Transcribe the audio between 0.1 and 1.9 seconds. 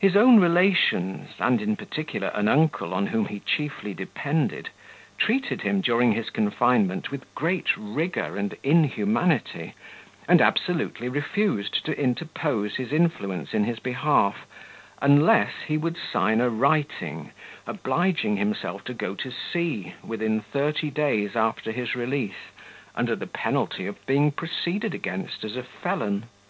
own relations, and in